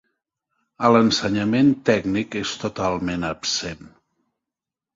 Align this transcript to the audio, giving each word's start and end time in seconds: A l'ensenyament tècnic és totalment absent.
A 0.87 0.89
l'ensenyament 0.95 1.69
tècnic 1.91 2.39
és 2.41 2.55
totalment 2.65 3.29
absent. 3.33 3.95